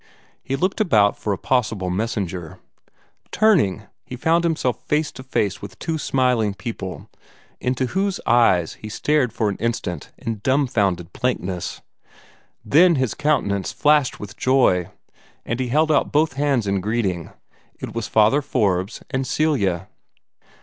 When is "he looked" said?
0.41-0.81